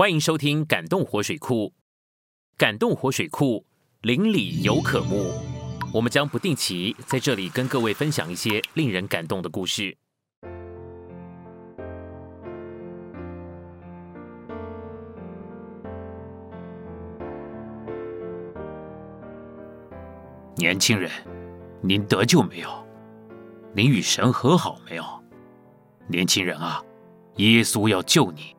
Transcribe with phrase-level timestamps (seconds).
[0.00, 1.66] 欢迎收听《感动活水库》，
[2.56, 3.66] 感动活水库
[4.00, 5.30] 邻里有可慕。
[5.92, 9.94] 我们将不定期在这里跟各位分享一些令人感动的故事。
[20.56, 21.10] 年轻人，
[21.82, 22.70] 您得救没有？
[23.74, 25.04] 您与神和好没有？
[26.08, 26.82] 年轻人啊，
[27.36, 28.56] 耶稣要救你。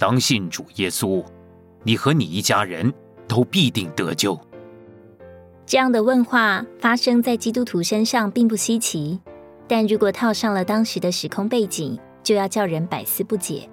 [0.00, 1.22] 当信主耶稣，
[1.82, 2.90] 你和你一家人
[3.28, 4.40] 都必定得救。
[5.66, 9.20] 这样的问话发生在基督徒身上并不稀奇，
[9.68, 13.68] 但如果套上了当时的时空背景，就要叫人百思不解。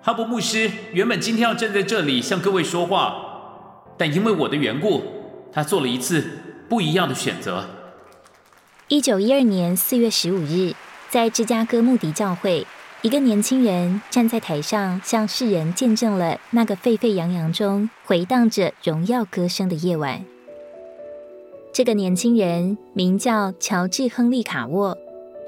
[0.00, 5.02] 哈伯牧师原本今天要站在这里向各位说话，但因为我的缘故，
[5.52, 6.24] 他做了一次
[6.70, 7.68] 不一样的选择。
[8.88, 10.72] 一九一二年四月十五日，
[11.10, 12.66] 在芝加哥穆迪教会。
[13.02, 20.24] 一个年轻人站在台上，向世人见证了那个沸沸扬扬中回荡着荣耀歌声的夜晚。
[21.72, 24.96] 这个年轻人名叫乔治·亨利·卡沃，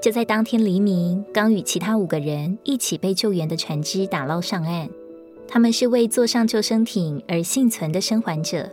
[0.02, 4.88] 就在当天黎明，刚与其他五个人一起被救援的船只打捞上岸。
[5.46, 8.68] 他们是为坐上救生艇而幸存的生还者。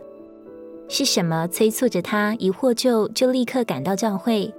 [0.88, 4.52] 是什么催促着他一获救就立刻赶到教会？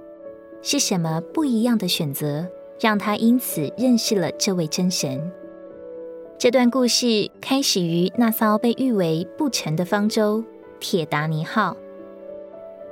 [0.62, 2.48] 是什么不一样的选择？
[2.80, 5.30] 让他因此认识了这位真神。
[6.36, 10.44] 这段故事开始于那艘被誉为不沉的方舟——
[10.80, 11.76] 铁达尼号。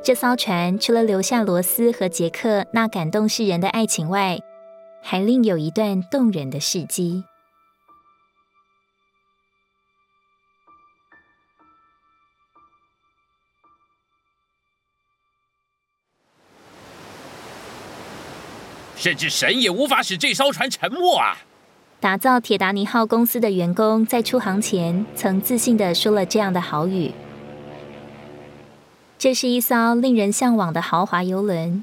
[0.03, 4.39] 这艘船除了留下罗斯和杰克那感动世人的爱情外，
[5.01, 7.25] 还另有一段动人的事迹。
[19.03, 21.36] 甚至神也无法使这艘船沉没啊！
[21.98, 27.11] 打造铁达尼号公司的员工在出航前曾自信的说了这样的好语
[29.19, 31.83] ：“这是一艘令人向往的豪华游轮。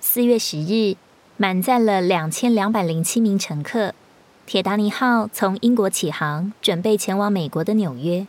[0.00, 0.96] 四月十日，
[1.36, 3.94] 满载了两千两百零七名乘客。
[4.44, 8.26] 铁达尼号从英国起航，准备前往美国的纽约。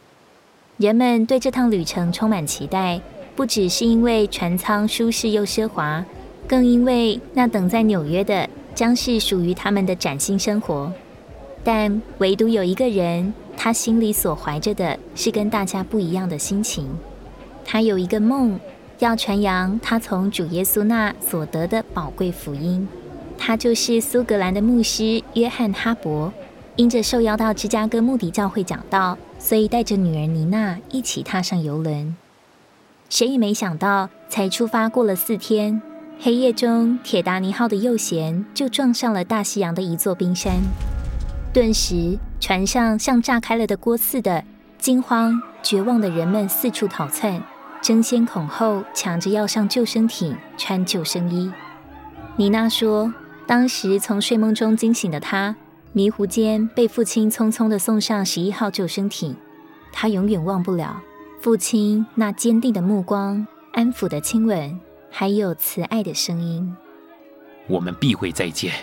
[0.77, 3.01] 人们对这趟旅程充满期待，
[3.35, 6.05] 不只是因为船舱舒适又奢华。”
[6.47, 10.91] 更因为那等在纽约的将是属于他们的崭新生活，
[11.63, 16.89] 但唯独有一个人，他心里所怀着的是跟大家不一样的心情。
[17.63, 18.59] 他有一个梦，
[18.99, 22.87] 要传扬他从主耶稣那所得的宝贵福音。
[23.37, 26.31] 他就是苏格兰的牧师约翰哈伯，
[26.75, 32.15] 因着受邀到芝加哥穆迪教会讲道，所以带着女儿妮娜一起踏上游轮。
[33.09, 35.81] 谁也没想到，才出发过了四天。
[36.23, 40.53] 黑夜中，铁达尼号的右舷就撞上了大西洋的一座冰山，
[41.51, 44.43] 顿时船上像炸开了的锅似的，
[44.77, 47.41] 惊慌绝望的人们四处逃窜，
[47.81, 51.51] 争先恐后抢着要上救生艇穿救生衣。
[52.35, 53.11] 妮娜说，
[53.47, 55.55] 当时从睡梦中惊醒的她，
[55.91, 59.35] 迷糊间被父亲匆匆的送上十一号救生艇，
[59.91, 61.01] 她永远忘不了
[61.41, 64.79] 父亲那坚定的目光、安抚的亲吻。
[65.11, 66.75] 还有慈爱的声音，
[67.67, 68.73] 我们必会再见。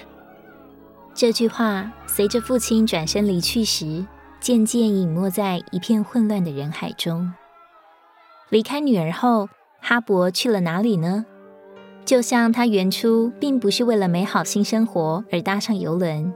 [1.15, 4.06] 这句话随着父亲转身离去时，
[4.39, 7.33] 渐渐隐没在一片混乱的人海中。
[8.50, 9.49] 离开女儿后，
[9.81, 11.27] 哈勃去了哪里呢？
[12.05, 16.33] 就像他原初并不是为了美好新生活而搭上游轮，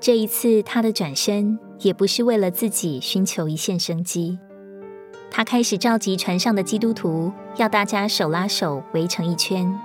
[0.00, 4.38] 这一次他的转身也不是为了自己寻求一线生机。
[5.36, 9.76] 他开始召集船上的基督徒，要大家手拉手围成一圈。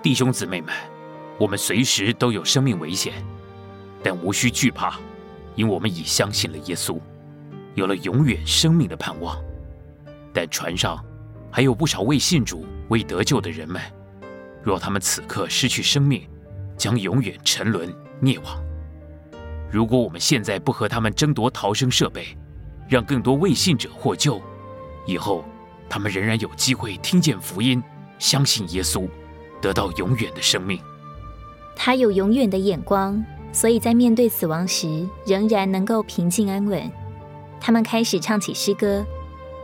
[0.00, 0.74] 弟兄姊妹们，
[1.38, 3.12] 我们随时都有生命危险，
[4.02, 4.98] 但无需惧怕，
[5.54, 6.98] 因我们已相信了耶稣，
[7.74, 9.36] 有了永远生命的盼望。
[10.32, 10.98] 但船上
[11.50, 13.82] 还有不少未信主、未得救的人们，
[14.62, 16.26] 若他们此刻失去生命，
[16.74, 18.58] 将永远沉沦灭亡。
[19.70, 22.34] 如果我们现在不和他们争夺逃生设备，
[22.90, 24.42] 让更多未信者获救，
[25.06, 25.44] 以后
[25.88, 27.80] 他们仍然有机会听见福音，
[28.18, 29.08] 相信耶稣，
[29.62, 30.78] 得到永远的生命。
[31.76, 36.82] 他有永远的眼光，所以在面对死亡时仍然能够平静安稳。
[37.60, 39.06] 他们开始唱起诗歌，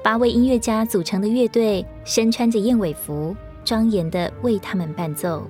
[0.04, 3.34] 八位音乐家组成的乐队身穿着燕尾服，
[3.64, 5.44] 庄严地为他们伴奏。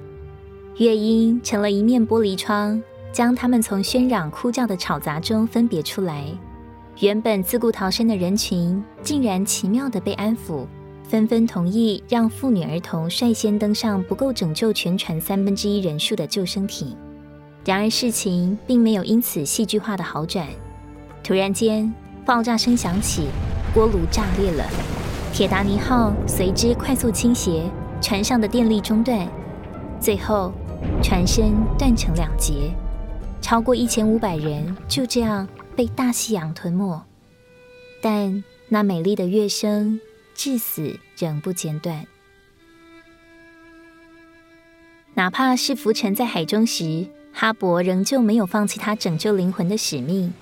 [0.78, 2.82] 乐音成了一面玻璃窗，
[3.12, 6.24] 将他们从喧嚷哭叫的吵杂中分别出来。
[7.00, 10.66] 原本自顾逃生的人群，竟然奇妙地被安抚，
[11.06, 16.96] 纷纷同意让妇女儿童率先登上不够拯救全船三分之一人数的救生艇。
[17.66, 20.46] 然而，事情并没有因此戏剧化的好转，
[21.22, 21.92] 突然间，
[22.24, 23.26] 爆炸声响起，
[23.74, 24.64] 锅炉炸裂了，
[25.34, 27.62] 铁达尼号随之快速倾斜，
[28.00, 29.28] 船上的电力中断，
[30.00, 30.50] 最后
[31.02, 32.70] 船身断成两截，
[33.42, 35.46] 超过一千五百人就这样
[35.76, 37.04] 被大西洋吞没。
[38.00, 40.00] 但那美丽的乐声
[40.34, 42.06] 至死仍不间断。
[45.14, 50.34] 哪怕是浮沉在海中时，哈勃仍旧没有放弃他拯救灵魂的使命。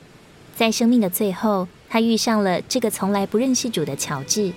[0.56, 4.52] 在生命的最后，他遇上了这个从来不认识主的乔治。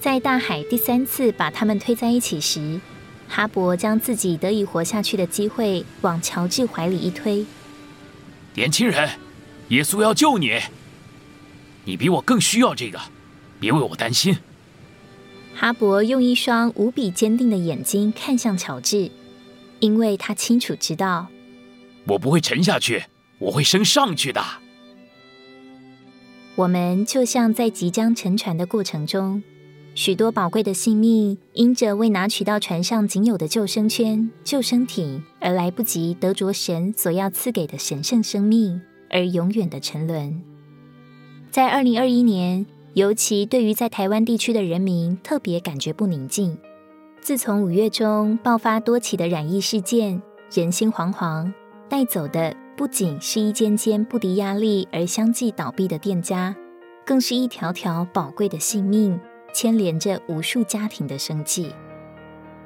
[0.00, 2.80] 在大海第三次把他们推在一起时，
[3.28, 7.44] 哈勃将自己得以活下去的机会往乔治怀里一推。
[8.54, 9.08] 年轻人，
[9.68, 10.58] 耶稣要救你，
[11.84, 12.98] 你比我更需要这个，
[13.60, 14.36] 别为我担心。
[15.54, 19.10] 哈勃用一双无比坚定的眼睛看向乔治。
[19.80, 21.28] 因为他清楚知道，
[22.08, 23.04] 我不会沉下去，
[23.38, 24.44] 我会升上去的。
[26.56, 29.40] 我们就像在即将沉船的过程中，
[29.94, 40.42] 许多宝贵的性命因着未拿取到船上仅有的救生圈、救生艇，而来不及得着神所要赐给的神圣生命，而永远的沉沦。
[41.50, 46.58] 在二零二一年，尤其对于在台湾地区的人民，特别感觉不宁静。
[47.20, 50.22] 自从五月中爆发多起的染疫事件，
[50.52, 51.52] 人心惶惶，
[51.88, 56.54] 带走的不仅是一间间不敌压力而相继倒闭的店家，
[57.04, 59.18] 更是一条条宝贵的性命，
[59.52, 61.70] 牵连着无数家庭的生计。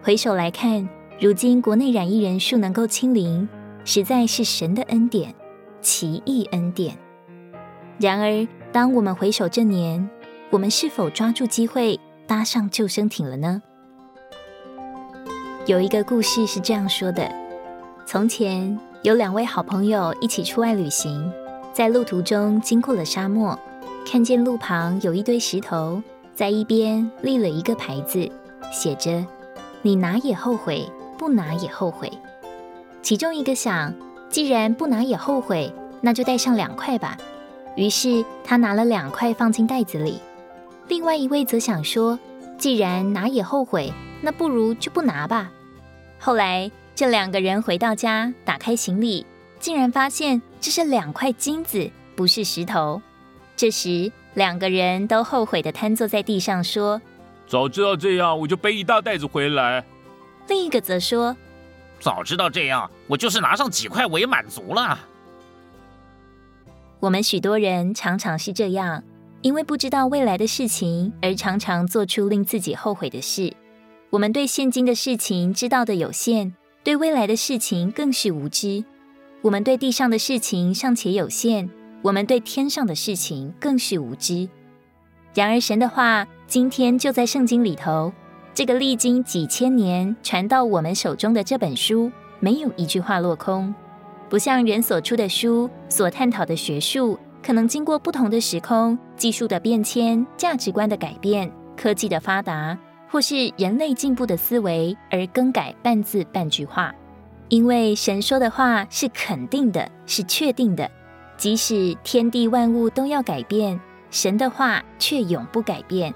[0.03, 0.89] 回首来看，
[1.21, 3.49] 如今国内染疫人数能够清零，
[3.85, 5.35] 实在是神的恩典，
[5.83, 6.97] 奇异恩典。
[7.99, 10.09] 然而，当我们回首这年，
[10.51, 13.61] 我们是否抓住机会搭上救生艇了呢？
[15.67, 17.31] 有一个故事是这样说的：
[18.07, 21.31] 从前有两位好朋友一起出外旅行，
[21.73, 23.59] 在路途中经过了沙漠，
[24.05, 26.03] 看见路旁有一堆石头，
[26.35, 28.29] 在一边立了一个牌子，
[28.73, 29.25] 写着
[29.83, 32.11] “你拿也后悔，不拿也后悔”。
[33.03, 33.95] 其中一个想，
[34.33, 37.17] 既然不拿也后悔，那就带上两块吧。
[37.77, 40.19] 于是他拿了两块放进袋子里。
[40.89, 42.19] 另外一位则想说，
[42.59, 43.93] 既然拿也后悔。
[44.25, 45.51] 那不如就不拿吧。
[46.21, 49.27] 后来这两个人回到家，打开行李，
[49.59, 53.03] 竟然发现这是两块金子，不是石头。
[53.57, 57.03] 这时两个人都后悔的瘫坐在地上，说
[57.49, 59.85] ：“早知道这样，我就背一大袋子回来。”
[60.47, 61.37] 另一个则说
[62.03, 64.99] ：“早知道这样，我就是拿上几块，我也满足了。”
[66.99, 69.03] 我们许多人常常是这样，
[69.41, 73.55] 因为不知道未来的事情，而常常做出令自己后悔的事。
[74.11, 76.55] 我们对现今的事情知道的有限，
[76.85, 78.85] 对未来的事情更是无知。
[79.41, 81.71] 我们对地上的事情尚且有限，
[82.03, 84.49] 我们对天上的事情更是无知。
[85.35, 88.13] 然而，神的话今天就在圣经里头。
[88.55, 93.75] 这个历经几千年传到我们手中的这本书，没有一句话落空。
[94.29, 102.79] 不像人所出的书所探讨的学术，可能经过不同的时空、技术的变迁、价值观的改变、科技的发达。
[103.09, 106.95] 或是人类进步的思维而更改半字半句话，
[107.51, 110.91] 因为神说的话是肯定的，是确定的。
[111.37, 113.79] 即使天地万物都要改变，
[114.11, 116.15] 神的话却永不改变。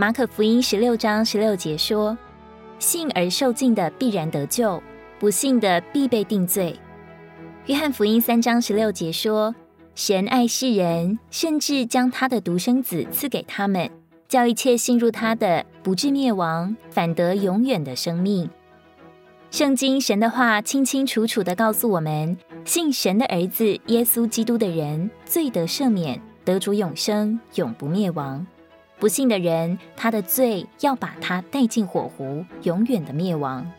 [0.00, 2.16] 马可福音十六章十六节说
[2.78, 4.80] ：“信而受尽的必然得救，
[5.18, 6.78] 不信的必被定罪。”
[7.66, 9.52] 约翰福音三章十六节说
[9.96, 13.90] ：“神爱世人，甚至将他的独生子赐给他们。”
[14.28, 18.48] 叫一切信入他的不至灭亡，反得永远的生命。
[19.50, 28.46] 圣经神的话清清楚楚的告诉我们：信神的儿子耶稣基督的人，罪得赦免，得主永生，永不灭亡；
[28.98, 33.70] 不信的人，他的罪要把他带进火湖，永远的灭亡。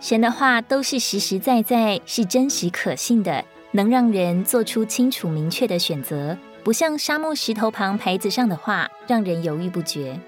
[0.00, 6.36] 神的话都是实实在在，是真实可信的，能让人做出清楚明确的选择。
[6.62, 10.18] 不像沙漠石头旁牌子上的话，让人犹豫不决。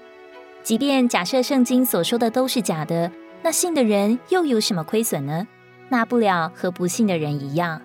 [0.61, 5.47] 即便假设圣经所说的都是假的，那信的人又有什么亏损呢？
[5.89, 7.81] 那不了和不信的人一样。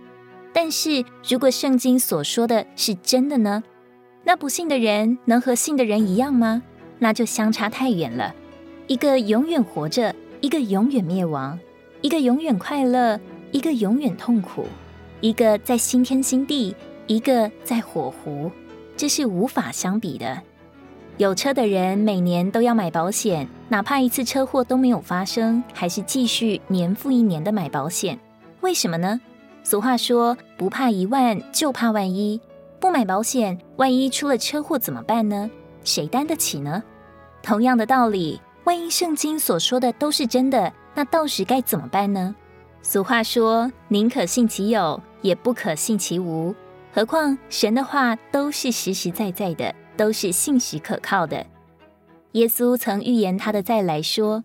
[0.52, 3.62] 但是如果圣经所说的是真的呢？
[4.24, 6.62] 那不信的人能和信的人一样吗？
[6.98, 8.34] 那就相差太远了。
[8.86, 11.58] 一个永远活着，一个永远灭亡；
[12.00, 13.18] 一个永远快乐，
[13.50, 14.64] 一个永远痛苦；
[15.20, 16.74] 一个在新天新地。
[17.08, 18.50] 一个在火湖，
[18.96, 20.40] 这是无法相比的。
[21.18, 28.18] 有车的人每年都要买保险，哪怕一次车祸都没有发生，还是继续年复一年的买保险。
[28.60, 29.20] 为什么呢？
[29.64, 32.40] 俗话说，不怕一万，就怕万一。
[32.82, 35.48] 不买保险，万一出了车祸怎么办呢？
[35.84, 36.82] 谁担得起呢？
[37.40, 42.34] 同样的道理，万一圣经所说的都是真的，那到时该怎么办呢？
[42.82, 46.52] 俗话说：“宁可信其有，也不可信其无。”
[46.92, 51.46] 何况神的话都是实实在在的，都是信实可靠的。
[52.32, 54.42] 耶稣曾预言他的再来说：“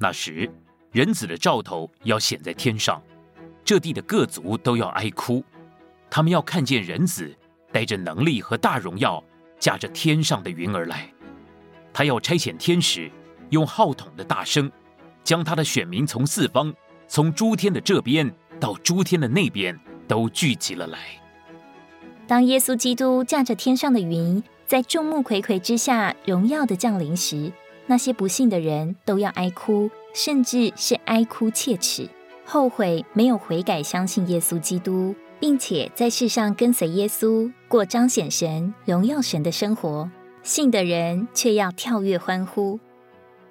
[0.00, 0.50] 那时，
[0.90, 3.00] 人子的兆头要显在天上，
[3.64, 5.44] 这地的各族都要哀哭，
[6.10, 7.32] 他们要看见人子
[7.72, 9.22] 带着能力和大荣耀，
[9.58, 11.10] 驾着天上的云而来。
[11.92, 13.10] 他要差遣天使，
[13.50, 14.70] 用号筒的大声，
[15.24, 16.72] 将他的选民从四方，
[17.08, 20.98] 从诸天的这边到诸天的那边，都聚集了来。”
[22.28, 27.52] 当耶稣基督驾着天上的云，在众目睽睽之下荣耀的降临时，
[27.86, 32.08] 那些不信的人都要哀哭，甚至是哀哭切齿，
[32.46, 40.08] 后悔没有悔改相信耶稣基督，并且在世上跟随耶稣过彰显神、荣耀神的生活。
[40.44, 42.78] 信的人却要跳跃欢呼。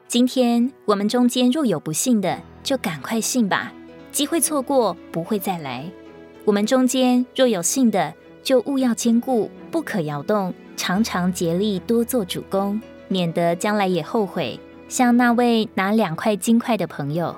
[0.08, 3.74] 今天我们中间若有不信的，就赶快信吧，
[4.10, 5.84] 机会错过不会再来。
[6.46, 14.58] 我们中间若有信的，就务要坚固，不可摇动，常常竭力多做主公，免得将来也后悔。
[14.88, 17.36] 像那位拿两块金块的朋友，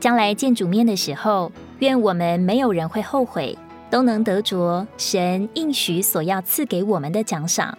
[0.00, 3.56] 将来见主面的时候，愿我们没有人会后悔，
[3.90, 7.76] 都能得着神应许所要赐给我们的奖赏。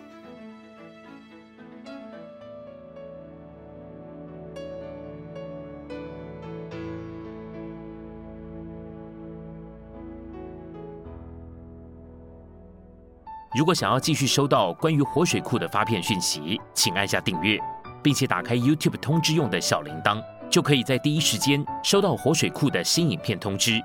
[13.56, 17.58] 如果想要继续收到关于活水库的发片讯息，请按下订阅，
[18.04, 23.82] 并且打开 YouTube 通知用的小铃铛，就可以在第一时间收到活水库的新影片通知。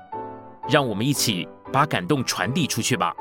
[0.69, 3.13] 让我们一起把感动传递出去吧。